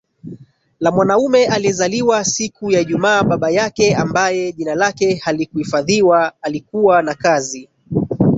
[0.79, 7.69] la mwanamume aliyezaliwa siku ya IjumaaBaba yake ambaye jina lake halikuhifadhiwa alikuwa na kazi